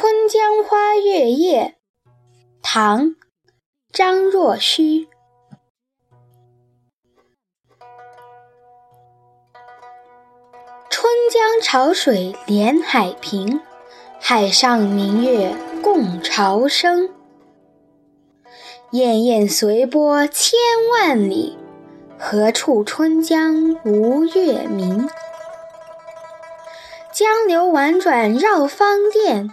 [0.00, 1.74] 春江花月夜，
[2.62, 3.06] 唐·
[3.92, 5.08] 张若虚。
[10.88, 13.60] 春江潮水连海平，
[14.20, 15.52] 海上明月
[15.82, 17.08] 共潮生。
[18.92, 20.56] 滟滟随波千
[20.92, 21.58] 万里，
[22.16, 25.10] 何处春江无月明？
[27.12, 29.52] 江流宛转绕芳甸。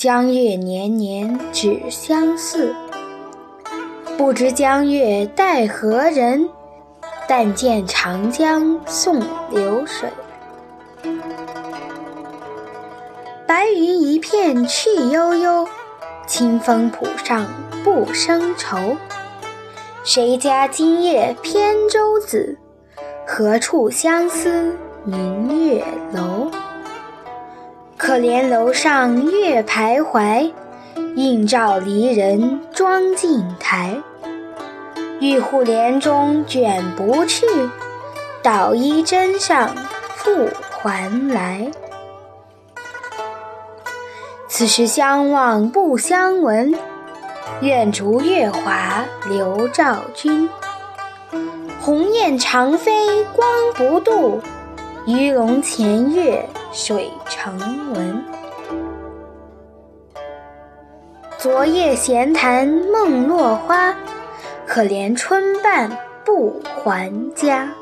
[0.00, 2.74] 江月年年只相似，
[4.16, 6.48] 不知江月待何人？
[7.28, 10.08] 但见长江送流水。
[13.46, 15.68] 白云一片去悠悠，
[16.26, 17.44] 清风浦上
[17.84, 18.96] 不胜愁。
[20.02, 22.56] 谁家今夜扁舟子？
[23.26, 26.50] 何处相思明月楼？
[28.10, 30.50] 可怜楼上月徘徊，
[31.14, 33.96] 映照离人妆镜台。
[35.20, 37.46] 玉户帘中卷不去，
[38.42, 39.70] 捣衣砧上
[40.16, 41.70] 复还来。
[44.48, 46.74] 此时相望不相闻，
[47.60, 50.50] 愿逐月华流照君。
[51.80, 54.40] 鸿雁长飞光不度，
[55.06, 57.58] 鱼龙潜跃水成
[57.92, 58.24] 文。
[61.36, 63.94] 昨夜闲谈梦落花，
[64.66, 65.90] 可怜春半
[66.24, 67.72] 不还家。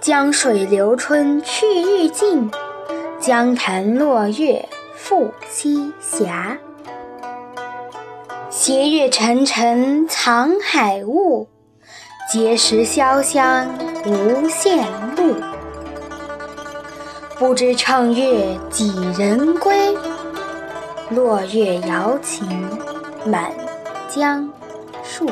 [0.00, 2.50] 江水流春去欲尽，
[3.20, 6.32] 江潭落月复西斜。
[8.50, 11.46] 斜月沉沉藏海雾，
[12.32, 13.68] 碣石潇湘
[14.04, 14.84] 无限
[15.16, 15.36] 路。
[17.42, 19.74] 不知乘月几人归？
[21.10, 22.46] 落月摇情
[23.26, 23.50] 满
[24.08, 24.48] 江
[25.02, 25.26] 树。